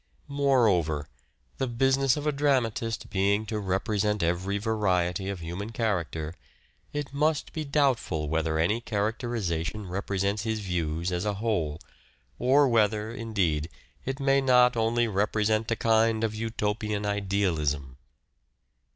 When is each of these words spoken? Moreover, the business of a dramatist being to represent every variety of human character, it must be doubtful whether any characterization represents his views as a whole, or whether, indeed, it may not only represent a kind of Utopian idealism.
Moreover, 0.27 1.07
the 1.59 1.67
business 1.67 2.17
of 2.17 2.25
a 2.25 2.31
dramatist 2.31 3.07
being 3.11 3.45
to 3.45 3.59
represent 3.59 4.23
every 4.23 4.57
variety 4.57 5.29
of 5.29 5.41
human 5.41 5.71
character, 5.71 6.33
it 6.91 7.13
must 7.13 7.53
be 7.53 7.63
doubtful 7.63 8.27
whether 8.27 8.57
any 8.57 8.81
characterization 8.81 9.87
represents 9.87 10.41
his 10.41 10.59
views 10.61 11.11
as 11.11 11.23
a 11.23 11.35
whole, 11.35 11.79
or 12.39 12.67
whether, 12.67 13.11
indeed, 13.13 13.69
it 14.03 14.19
may 14.19 14.41
not 14.41 14.75
only 14.75 15.07
represent 15.07 15.69
a 15.69 15.75
kind 15.75 16.23
of 16.23 16.33
Utopian 16.33 17.05
idealism. 17.05 17.97